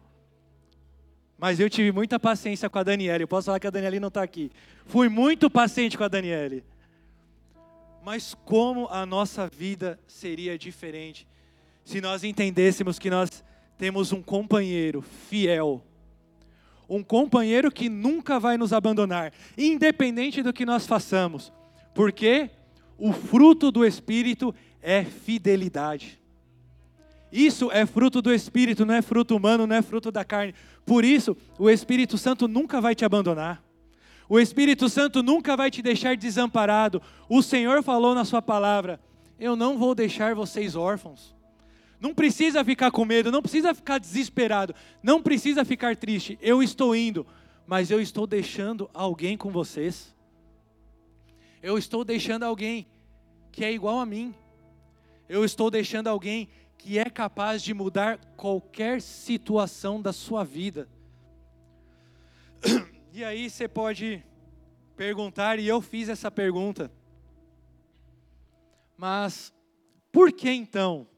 [1.38, 3.22] Mas eu tive muita paciência com a Daniela.
[3.22, 4.50] Eu posso falar que a Daniela não está aqui.
[4.86, 6.62] Fui muito paciente com a Daniela.
[8.04, 11.26] Mas como a nossa vida seria diferente
[11.84, 13.44] se nós entendêssemos que nós
[13.78, 15.80] temos um companheiro fiel,
[16.88, 21.52] um companheiro que nunca vai nos abandonar, independente do que nós façamos,
[21.94, 22.50] porque
[22.98, 26.18] o fruto do Espírito é fidelidade.
[27.30, 30.54] Isso é fruto do Espírito, não é fruto humano, não é fruto da carne.
[30.86, 33.62] Por isso, o Espírito Santo nunca vai te abandonar.
[34.28, 37.02] O Espírito Santo nunca vai te deixar desamparado.
[37.28, 38.98] O Senhor falou na Sua palavra:
[39.38, 41.35] Eu não vou deixar vocês órfãos.
[41.98, 46.38] Não precisa ficar com medo, não precisa ficar desesperado, não precisa ficar triste.
[46.42, 47.26] Eu estou indo,
[47.66, 50.14] mas eu estou deixando alguém com vocês.
[51.62, 52.86] Eu estou deixando alguém
[53.50, 54.34] que é igual a mim.
[55.28, 60.88] Eu estou deixando alguém que é capaz de mudar qualquer situação da sua vida.
[63.12, 64.22] E aí você pode
[64.94, 66.92] perguntar, e eu fiz essa pergunta.
[68.94, 69.54] Mas
[70.12, 71.08] por que então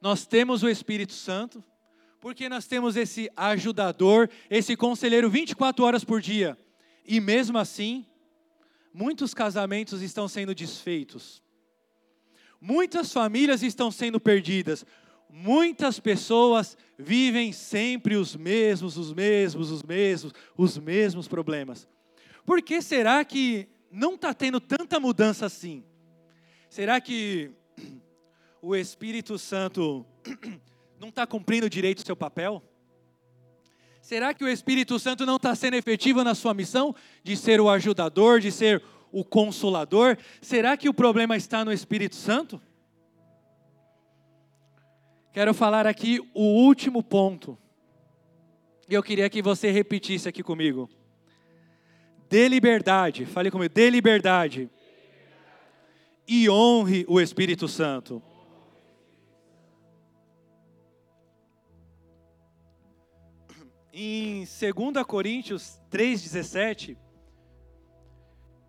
[0.00, 1.62] nós temos o Espírito Santo?
[2.20, 6.58] Porque nós temos esse ajudador, esse conselheiro 24 horas por dia.
[7.06, 8.06] E mesmo assim,
[8.92, 11.42] muitos casamentos estão sendo desfeitos.
[12.60, 14.84] Muitas famílias estão sendo perdidas
[15.32, 21.88] muitas pessoas vivem sempre os mesmos, os mesmos, os mesmos, os mesmos problemas.
[22.44, 25.84] Por que será que não está tendo tanta mudança assim?
[26.68, 27.52] Será que
[28.62, 30.04] o Espírito Santo
[30.98, 32.62] não está cumprindo direito o seu papel?
[34.02, 37.68] Será que o Espírito Santo não está sendo efetivo na sua missão de ser o
[37.68, 40.16] ajudador, de ser o consolador?
[40.40, 42.60] Será que o problema está no Espírito Santo?
[45.32, 47.56] Quero falar aqui o último ponto.
[48.88, 50.90] E eu queria que você repetisse aqui comigo.
[52.28, 54.68] Dê liberdade, fale comigo, dê liberdade.
[56.26, 58.22] E honre o Espírito Santo.
[63.92, 66.96] Em 2 Coríntios 3,17,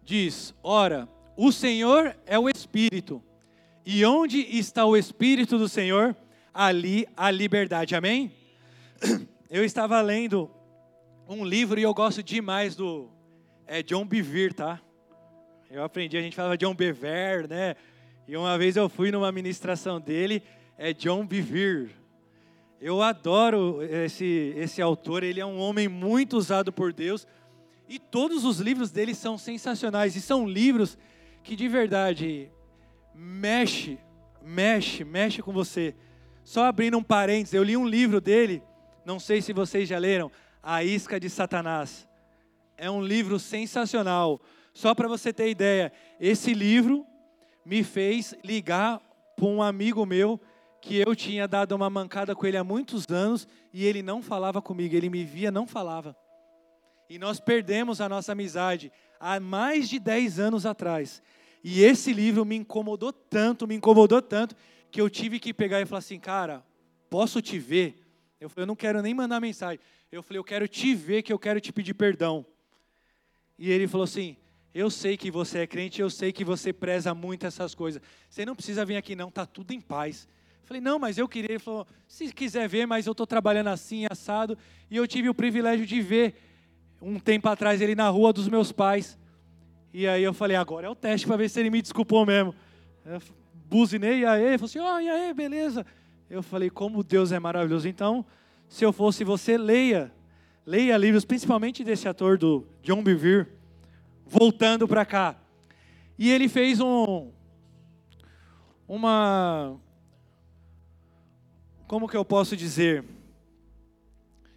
[0.04, 1.08] diz: Ora,
[1.38, 3.22] o Senhor é o Espírito,
[3.86, 6.16] e onde está o Espírito do Senhor,
[6.54, 7.96] ali a liberdade.
[7.96, 8.32] Amém?
[9.50, 10.50] Eu estava lendo
[11.28, 13.10] um livro e eu gosto demais do
[13.68, 14.82] é, John Bevere, tá?
[15.70, 17.76] Eu aprendi, a gente falava John Bevere, né?
[18.28, 20.42] E uma vez eu fui numa ministração dele,
[20.78, 22.01] é John Bevere.
[22.82, 27.28] Eu adoro esse, esse autor, ele é um homem muito usado por Deus.
[27.88, 30.16] E todos os livros dele são sensacionais.
[30.16, 30.98] E são livros
[31.44, 32.50] que de verdade
[33.14, 34.00] mexe,
[34.42, 35.94] mexe, mexe com você.
[36.44, 38.64] Só abrindo um parênteses, eu li um livro dele,
[39.06, 40.32] não sei se vocês já leram,
[40.64, 42.10] A Isca de Satanás.
[42.76, 44.42] É um livro sensacional.
[44.74, 47.06] Só para você ter ideia, esse livro
[47.64, 49.00] me fez ligar
[49.36, 50.42] para um amigo meu
[50.82, 54.62] que eu tinha dado uma mancada com ele há muitos anos e ele não falava
[54.62, 56.18] comigo, ele me via, não falava.
[57.08, 58.92] E nós perdemos a nossa amizade.
[59.20, 61.22] há mais de 10 anos atrás.
[61.64, 64.56] E esse livro me incomodou tanto, me incomodou tanto,
[64.90, 66.66] que eu tive que pegar e falar assim, cara,
[67.10, 68.02] posso te ver?
[68.40, 69.80] Eu falei, eu não quero nem mandar mensagem.
[70.12, 72.46] Eu falei, eu quero te ver, que eu quero te pedir perdão.
[73.60, 74.36] E ele falou assim,
[74.74, 78.02] eu sei que você é crente, eu sei que você preza muito essas coisas.
[78.30, 80.28] Você não precisa vir aqui não, tá tudo em paz.
[80.64, 81.52] Falei, não, mas eu queria.
[81.52, 84.58] Ele falou, se quiser ver, mas eu estou trabalhando assim, assado.
[84.90, 86.36] E eu tive o privilégio de ver
[87.02, 89.18] um tempo atrás ele na rua dos meus pais.
[89.94, 92.56] E aí eu falei, agora é o teste para ver se ele me desculpou mesmo.
[93.06, 93.22] Eu
[93.70, 95.86] buzinei, e aí, falou assim, ó, oh, e aí, beleza.
[96.30, 97.88] Eu falei, como Deus é maravilhoso.
[97.88, 98.26] Então,
[98.68, 100.12] se eu fosse você, leia.
[100.66, 103.48] Leia livros, principalmente desse ator do John Bevere,
[104.26, 105.36] voltando para cá.
[106.18, 107.32] E ele fez um
[108.88, 109.76] uma
[111.92, 113.04] como que eu posso dizer?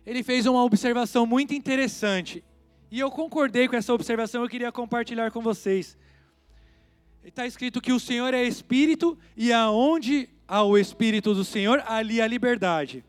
[0.07, 2.45] Ele fez uma observação muito interessante.
[2.93, 5.99] E eu concordei com essa observação, eu queria compartilhar com vocês.
[7.25, 12.21] Está escrito que o Senhor é Espírito e aonde há o Espírito do Senhor, ali
[12.21, 13.05] há liberdade.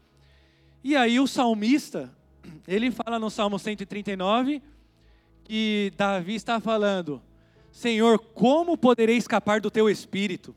[0.83, 2.11] E aí o salmista,
[2.67, 4.59] ele fala no Salmo 139
[5.43, 7.21] que Davi está falando:
[7.71, 10.55] Senhor, como poderei escapar do teu Espírito?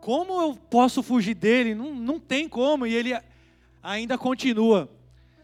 [0.00, 1.74] Como eu posso fugir dele?
[1.74, 2.86] Não, não tem como.
[2.86, 3.18] E ele
[3.82, 4.88] ainda continua: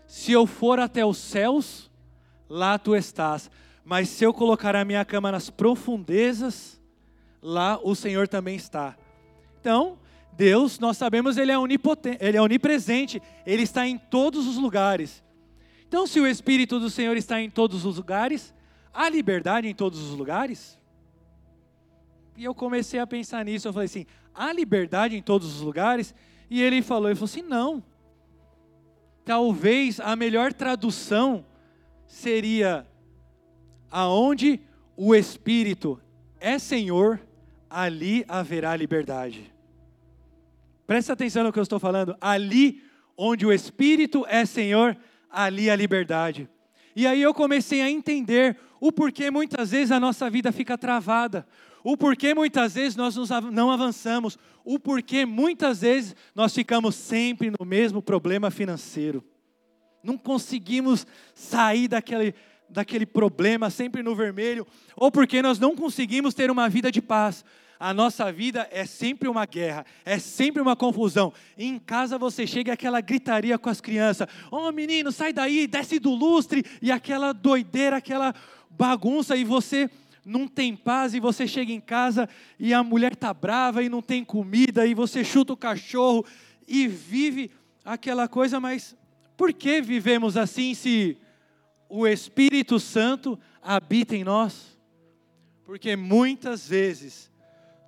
[0.07, 1.91] Se eu for até os céus,
[2.49, 3.51] lá tu estás.
[3.85, 6.81] Mas se eu colocar a minha cama nas profundezas,
[7.43, 8.97] lá o Senhor também está.
[9.61, 9.99] Então,
[10.33, 15.23] Deus, nós sabemos, ele é onipotente, ele é onipresente, ele está em todos os lugares.
[15.87, 18.55] Então, se o Espírito do Senhor está em todos os lugares,
[18.93, 20.79] há liberdade em todos os lugares?
[22.37, 26.15] E eu comecei a pensar nisso, eu falei assim, há liberdade em todos os lugares?
[26.51, 27.83] E ele falou, ele falou assim, não.
[29.25, 31.45] Talvez a melhor tradução
[32.07, 32.87] seria
[33.91, 34.61] aonde
[34.97, 36.01] o Espírito
[36.41, 37.21] é Senhor,
[37.71, 39.53] ali haverá liberdade.
[40.87, 42.17] Presta atenção no que eu estou falando.
[42.21, 42.83] Ali
[43.17, 44.97] onde o Espírito é Senhor,
[45.31, 46.49] ali a liberdade.
[46.95, 51.47] E aí eu comecei a entender o porquê muitas vezes a nossa vida fica travada,
[51.85, 53.15] o porquê muitas vezes nós
[53.53, 59.23] não avançamos, o porquê muitas vezes nós ficamos sempre no mesmo problema financeiro
[60.05, 62.35] não conseguimos sair daquele,
[62.69, 67.45] daquele problema sempre no vermelho, ou porque nós não conseguimos ter uma vida de paz.
[67.81, 71.33] A nossa vida é sempre uma guerra, é sempre uma confusão.
[71.59, 75.67] E em casa você chega aquela gritaria com as crianças: Ô oh, menino, sai daí,
[75.67, 78.33] desce do lustre, e aquela doideira, aquela
[78.71, 79.91] bagunça, e você
[80.25, 84.01] não tem paz, e você chega em casa e a mulher está brava e não
[84.01, 86.25] tem comida, e você chuta o cachorro
[86.67, 87.51] e vive
[87.85, 88.97] aquela coisa, mas
[89.37, 91.19] por que vivemos assim se
[91.89, 94.79] o Espírito Santo habita em nós?
[95.65, 97.31] Porque muitas vezes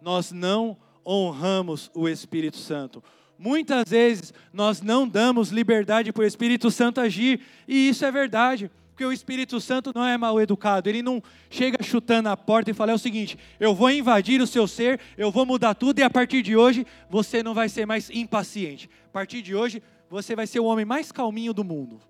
[0.01, 3.03] nós não honramos o Espírito Santo.
[3.39, 8.71] Muitas vezes nós não damos liberdade para o Espírito Santo agir, e isso é verdade,
[8.97, 12.75] porque o Espírito Santo não é mal educado, ele não chega chutando a porta e
[12.75, 16.03] fala: é o seguinte, eu vou invadir o seu ser, eu vou mudar tudo, e
[16.03, 18.89] a partir de hoje você não vai ser mais impaciente.
[19.05, 22.01] A partir de hoje você vai ser o homem mais calminho do mundo.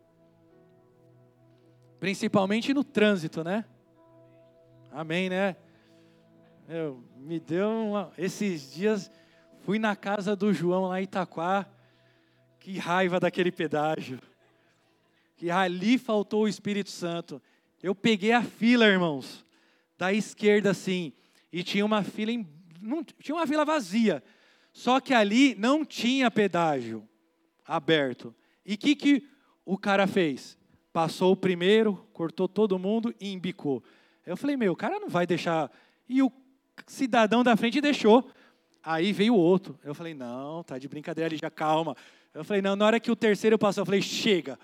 [1.98, 3.64] Principalmente no trânsito, né?
[4.92, 5.56] Amém, né?
[6.68, 9.10] Eu, me deu uma, esses dias
[9.62, 11.66] fui na casa do João lá em Itaquá.
[12.60, 14.20] Que raiva daquele pedágio.
[15.36, 17.40] Que ali faltou o Espírito Santo.
[17.82, 19.44] Eu peguei a fila, irmãos,
[19.98, 21.12] da esquerda assim,
[21.52, 22.46] e tinha uma fila em,
[22.80, 24.22] não, tinha uma fila vazia.
[24.72, 27.06] Só que ali não tinha pedágio
[27.64, 28.34] aberto.
[28.64, 29.28] E o que, que
[29.64, 30.58] o cara fez?
[30.92, 33.82] Passou o primeiro, cortou todo mundo e embicou.
[34.24, 35.70] Eu falei, meu, o cara não vai deixar.
[36.08, 36.32] E o
[36.86, 38.30] cidadão da frente deixou.
[38.82, 39.78] Aí veio o outro.
[39.82, 41.96] Eu falei, não, tá de brincadeira ali, já calma.
[42.34, 44.58] Eu falei, não, na hora que o terceiro passou, eu falei, chega.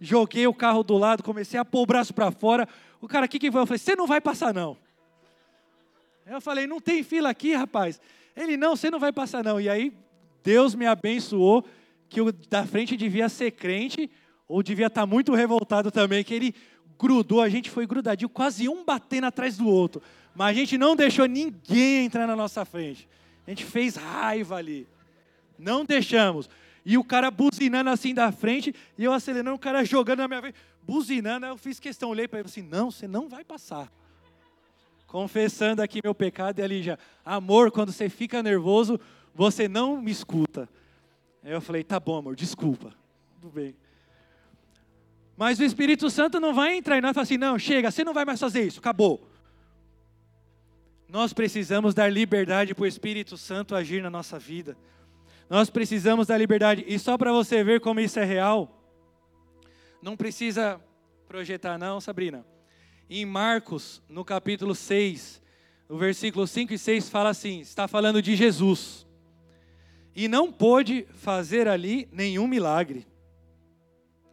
[0.00, 2.66] Joguei o carro do lado, comecei a pôr o braço para fora.
[3.00, 3.60] O cara, o que, que foi?
[3.60, 4.76] Eu falei, você não vai passar, não.
[6.26, 8.00] Eu falei, não tem fila aqui, rapaz.
[8.36, 9.60] Ele, não, você não vai passar, não.
[9.60, 9.92] E aí,
[10.42, 11.64] Deus me abençoou
[12.08, 14.10] que o da frente devia ser crente,
[14.48, 16.54] ou devia estar muito revoltado também, que ele
[16.98, 20.02] grudou, a gente foi grudadinho, quase um batendo atrás do outro.
[20.34, 23.08] Mas a gente não deixou ninguém entrar na nossa frente.
[23.46, 24.86] A gente fez raiva ali.
[25.58, 26.48] Não deixamos.
[26.90, 30.40] E o cara buzinando assim da frente, e eu acelerando, o cara jogando na minha
[30.40, 31.46] frente, buzinando.
[31.46, 33.88] Aí eu fiz questão, olhei para ele assim: não, você não vai passar.
[35.06, 38.98] Confessando aqui meu pecado, e ali já, amor, quando você fica nervoso,
[39.32, 40.68] você não me escuta.
[41.44, 42.92] Aí eu falei, tá bom, amor, desculpa.
[43.40, 43.76] Tudo bem.
[45.36, 48.12] Mas o Espírito Santo não vai entrar e nós falar assim, não, chega, você não
[48.12, 49.30] vai mais fazer isso, acabou.
[51.08, 54.76] Nós precisamos dar liberdade para o Espírito Santo agir na nossa vida.
[55.50, 56.84] Nós precisamos da liberdade.
[56.86, 58.80] E só para você ver como isso é real,
[60.00, 60.80] não precisa
[61.26, 62.46] projetar, não, Sabrina.
[63.08, 65.42] Em Marcos, no capítulo 6,
[65.88, 69.04] o versículo 5 e 6 fala assim: está falando de Jesus.
[70.14, 73.04] E não pôde fazer ali nenhum milagre.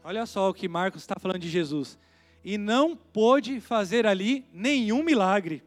[0.03, 1.97] Olha só o que Marcos está falando de Jesus.
[2.43, 5.63] E não pôde fazer ali nenhum milagre,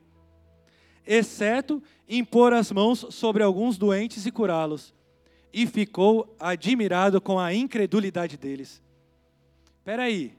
[1.04, 4.94] exceto impor as mãos sobre alguns doentes e curá-los.
[5.52, 8.82] E ficou admirado com a incredulidade deles.
[9.78, 10.34] Espera aí,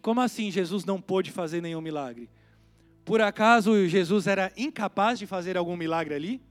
[0.00, 2.28] como assim Jesus não pôde fazer nenhum milagre?
[3.04, 6.42] Por acaso Jesus era incapaz de fazer algum milagre ali?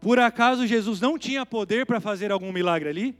[0.00, 3.18] Por acaso Jesus não tinha poder para fazer algum milagre ali?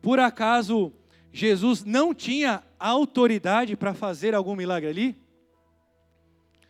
[0.00, 0.92] Por acaso
[1.32, 5.22] Jesus não tinha autoridade para fazer algum milagre ali?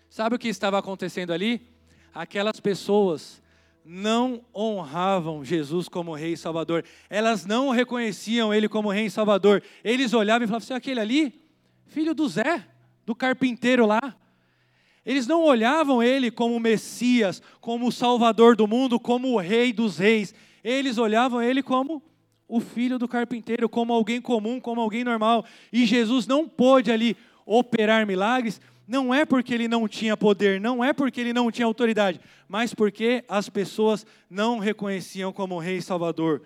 [0.08, 1.66] Sabe o que estava acontecendo ali?
[2.14, 3.41] Aquelas pessoas
[3.84, 6.84] não honravam Jesus como Rei e Salvador.
[7.10, 9.62] Elas não reconheciam Ele como Rei e Salvador.
[9.82, 11.42] Eles olhavam e falavam assim: aquele ali,
[11.86, 12.66] filho do Zé,
[13.04, 14.16] do carpinteiro lá.
[15.04, 20.32] Eles não olhavam ele como Messias, como Salvador do mundo, como o Rei dos Reis.
[20.62, 22.00] Eles olhavam ele como
[22.46, 25.44] o filho do carpinteiro, como alguém comum, como alguém normal.
[25.72, 28.60] E Jesus não pôde ali operar milagres,
[28.92, 32.74] não é porque ele não tinha poder, não é porque ele não tinha autoridade, mas
[32.74, 36.42] porque as pessoas não reconheciam como Rei Salvador.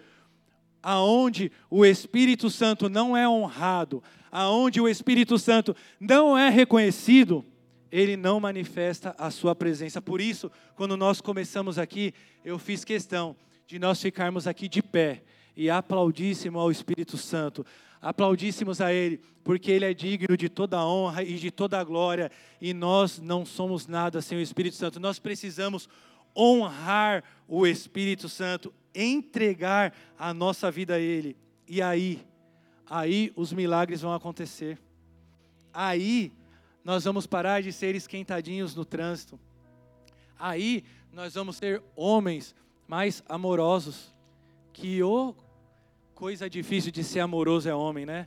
[0.80, 7.44] Aonde o Espírito Santo não é honrado, aonde o Espírito Santo não é reconhecido,
[7.90, 10.00] ele não manifesta a sua presença.
[10.00, 13.34] Por isso, quando nós começamos aqui, eu fiz questão
[13.66, 15.24] de nós ficarmos aqui de pé
[15.56, 17.66] e aplaudíssemos ao Espírito Santo,
[18.08, 21.82] aplaudíssemos a Ele, porque Ele é digno de toda a honra e de toda a
[21.82, 22.30] glória,
[22.60, 25.00] e nós não somos nada sem o Espírito Santo.
[25.00, 25.88] Nós precisamos
[26.36, 31.36] honrar o Espírito Santo, entregar a nossa vida a Ele,
[31.66, 32.24] e aí,
[32.88, 34.78] aí os milagres vão acontecer.
[35.74, 36.32] Aí
[36.84, 39.38] nós vamos parar de ser esquentadinhos no trânsito.
[40.38, 42.54] Aí nós vamos ser homens
[42.86, 44.14] mais amorosos.
[44.72, 45.34] Que o
[46.16, 48.26] coisa difícil de ser amoroso é homem, né?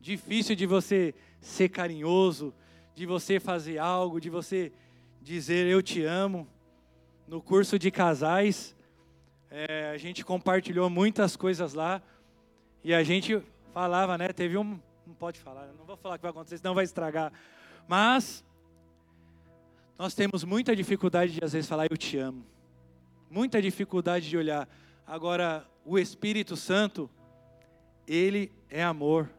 [0.00, 2.54] Difícil de você ser carinhoso,
[2.94, 4.72] de você fazer algo, de você
[5.20, 6.48] dizer eu te amo.
[7.28, 8.74] No curso de casais,
[9.50, 12.00] é, a gente compartilhou muitas coisas lá
[12.82, 13.42] e a gente
[13.74, 14.32] falava, né?
[14.32, 17.30] Teve um, não pode falar, não vou falar o que vai acontecer, senão vai estragar.
[17.86, 18.42] Mas
[19.98, 22.42] nós temos muita dificuldade de às vezes falar eu te amo.
[23.30, 24.66] Muita dificuldade de olhar.
[25.06, 27.08] Agora, o Espírito Santo,
[28.08, 29.30] ele é amor.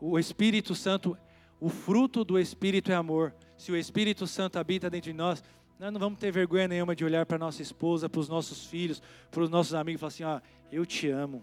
[0.00, 1.18] O Espírito Santo,
[1.60, 3.34] o fruto do Espírito é amor.
[3.58, 5.42] Se o Espírito Santo habita dentro de nós,
[5.80, 9.02] nós não vamos ter vergonha nenhuma de olhar para nossa esposa, para os nossos filhos,
[9.28, 11.42] para os nossos amigos e falar assim: ó, eu te amo.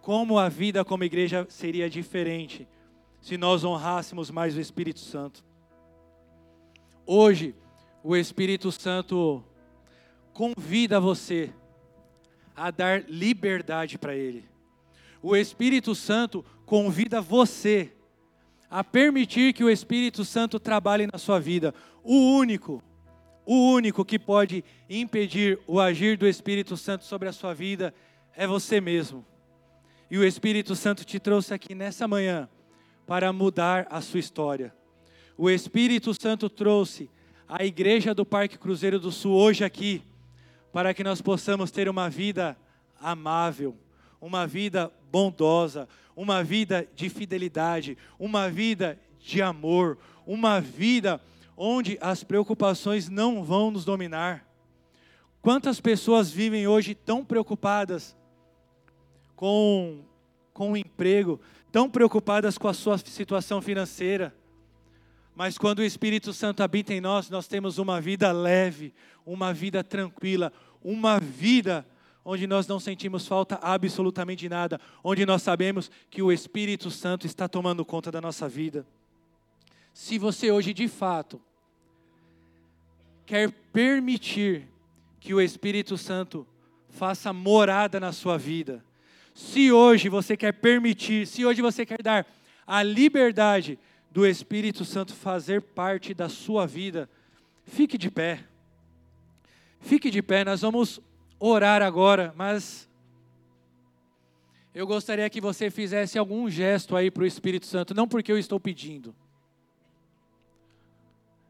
[0.00, 2.68] Como a vida como igreja seria diferente
[3.20, 5.44] se nós honrássemos mais o Espírito Santo.
[7.04, 7.56] Hoje,
[8.04, 9.42] o Espírito Santo
[10.32, 11.52] convida você
[12.60, 14.44] a dar liberdade para Ele.
[15.22, 17.90] O Espírito Santo convida você
[18.70, 21.74] a permitir que o Espírito Santo trabalhe na sua vida.
[22.04, 22.82] O único,
[23.46, 27.94] o único que pode impedir o agir do Espírito Santo sobre a sua vida
[28.36, 29.24] é você mesmo.
[30.10, 32.46] E o Espírito Santo te trouxe aqui nessa manhã
[33.06, 34.74] para mudar a sua história.
[35.36, 37.08] O Espírito Santo trouxe
[37.48, 40.02] a igreja do Parque Cruzeiro do Sul hoje aqui,
[40.72, 42.56] para que nós possamos ter uma vida
[43.00, 43.76] amável,
[44.20, 51.20] uma vida bondosa, uma vida de fidelidade, uma vida de amor, uma vida
[51.56, 54.46] onde as preocupações não vão nos dominar.
[55.42, 58.16] Quantas pessoas vivem hoje tão preocupadas
[59.34, 60.04] com,
[60.52, 61.40] com o emprego,
[61.72, 64.34] tão preocupadas com a sua situação financeira.
[65.40, 68.92] Mas quando o Espírito Santo habita em nós, nós temos uma vida leve,
[69.24, 70.52] uma vida tranquila,
[70.84, 71.86] uma vida
[72.22, 77.26] onde nós não sentimos falta absolutamente de nada, onde nós sabemos que o Espírito Santo
[77.26, 78.86] está tomando conta da nossa vida.
[79.94, 81.40] Se você hoje de fato
[83.24, 84.68] quer permitir
[85.18, 86.46] que o Espírito Santo
[86.90, 88.84] faça morada na sua vida,
[89.32, 92.26] se hoje você quer permitir, se hoje você quer dar
[92.66, 93.78] a liberdade
[94.10, 97.08] do Espírito Santo fazer parte da sua vida,
[97.64, 98.44] fique de pé.
[99.80, 101.00] Fique de pé, nós vamos
[101.38, 102.88] orar agora, mas
[104.74, 108.38] eu gostaria que você fizesse algum gesto aí para o Espírito Santo, não porque eu
[108.38, 109.14] estou pedindo,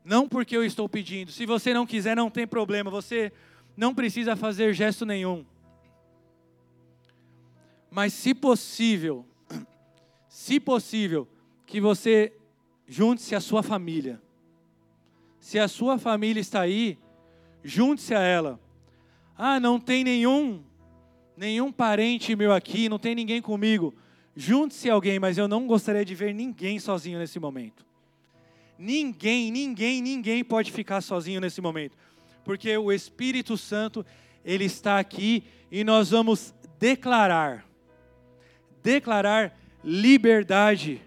[0.02, 1.30] Não porque eu estou pedindo.
[1.30, 2.90] Se você não quiser, não tem problema.
[2.90, 3.30] Você
[3.76, 5.44] não precisa fazer gesto nenhum.
[7.90, 9.26] Mas se possível,
[10.26, 11.28] se possível,
[11.66, 12.32] que você
[12.90, 14.20] junte-se à sua família.
[15.38, 16.98] Se a sua família está aí,
[17.62, 18.60] junte-se a ela.
[19.38, 20.62] Ah, não tem nenhum
[21.36, 23.94] nenhum parente meu aqui, não tem ninguém comigo.
[24.36, 27.86] Junte-se a alguém, mas eu não gostaria de ver ninguém sozinho nesse momento.
[28.78, 31.96] Ninguém, ninguém, ninguém pode ficar sozinho nesse momento.
[32.44, 34.04] Porque o Espírito Santo,
[34.44, 37.64] ele está aqui e nós vamos declarar
[38.82, 41.02] declarar liberdade,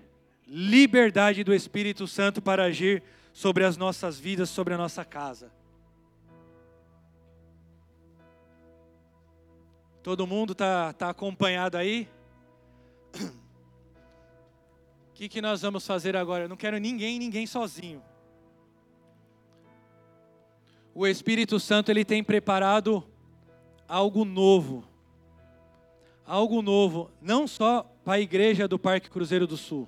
[0.56, 3.02] liberdade do Espírito Santo para agir
[3.34, 5.52] sobre as nossas vidas, sobre a nossa casa.
[10.04, 12.08] Todo mundo está tá acompanhado aí?
[15.10, 16.44] O que, que nós vamos fazer agora?
[16.44, 18.04] Eu não quero ninguém, ninguém sozinho.
[20.94, 23.04] O Espírito Santo ele tem preparado
[23.88, 24.84] algo novo.
[26.26, 29.88] Algo novo, não só para a igreja do Parque Cruzeiro do Sul,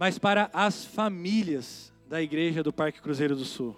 [0.00, 3.76] mas para as famílias da igreja do Parque Cruzeiro do Sul.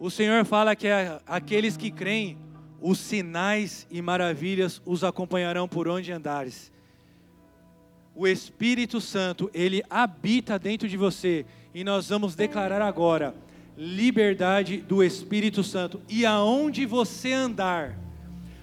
[0.00, 0.88] O Senhor fala que
[1.24, 2.36] aqueles que creem,
[2.80, 6.72] os sinais e maravilhas os acompanharão por onde andares.
[8.16, 13.32] O Espírito Santo, ele habita dentro de você e nós vamos declarar agora
[13.78, 16.02] liberdade do Espírito Santo.
[16.08, 17.96] E aonde você andar,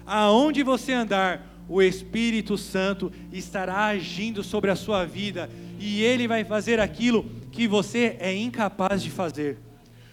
[0.04, 5.48] aonde você andar, o Espírito Santo estará agindo sobre a sua vida
[5.78, 9.56] e ele vai fazer aquilo que você é incapaz de fazer.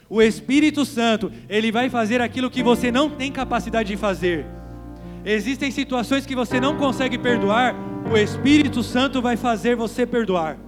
[0.08, 4.46] O Espírito Santo, ele vai fazer aquilo que você não tem capacidade de fazer.
[5.26, 7.76] Existem situações que você não consegue perdoar,
[8.10, 10.67] o Espírito Santo vai fazer você perdoar.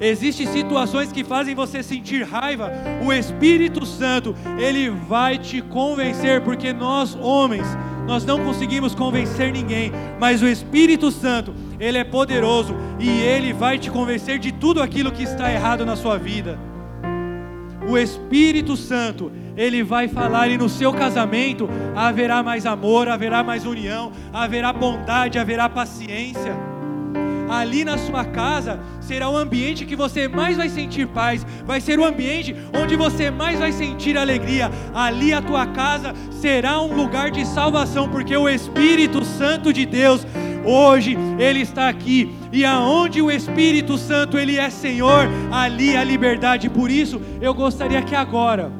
[0.00, 2.70] Existem situações que fazem você sentir raiva,
[3.02, 7.66] o Espírito Santo, ele vai te convencer, porque nós homens,
[8.06, 9.90] nós não conseguimos convencer ninguém,
[10.20, 15.10] mas o Espírito Santo, ele é poderoso e ele vai te convencer de tudo aquilo
[15.10, 16.58] que está errado na sua vida.
[17.88, 23.64] O Espírito Santo, ele vai falar e no seu casamento haverá mais amor, haverá mais
[23.64, 26.75] união, haverá bondade, haverá paciência.
[27.48, 31.98] Ali na sua casa será o ambiente que você mais vai sentir paz, vai ser
[31.98, 34.70] o ambiente onde você mais vai sentir alegria.
[34.94, 40.26] Ali a tua casa será um lugar de salvação, porque o Espírito Santo de Deus
[40.66, 46.68] Hoje Ele está aqui e aonde o Espírito Santo Ele é Senhor, ali a liberdade.
[46.68, 48.72] Por isso, eu gostaria que agora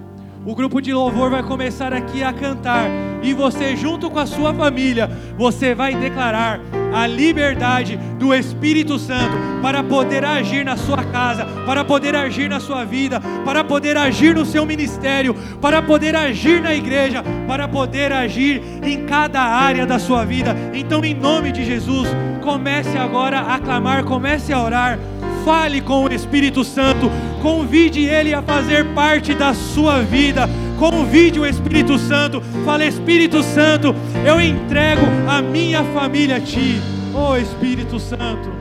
[0.46, 2.88] o grupo de louvor vai começar aqui a cantar
[3.20, 6.60] e você junto com a sua família, você vai declarar
[6.94, 12.60] a liberdade do Espírito Santo para poder agir na sua casa, para poder agir na
[12.60, 18.12] sua vida, para poder agir no seu ministério, para poder agir na igreja, para poder
[18.12, 20.54] agir em cada área da sua vida.
[20.72, 22.08] Então, em nome de Jesus,
[22.44, 24.98] comece agora a clamar, comece a orar.
[25.46, 27.08] Fale com o Espírito Santo,
[27.40, 33.94] convide ele a fazer parte da sua vida convide o Espírito Santo, fale Espírito Santo,
[34.26, 36.80] eu entrego a minha família a Ti,
[37.14, 38.55] oh Espírito Santo.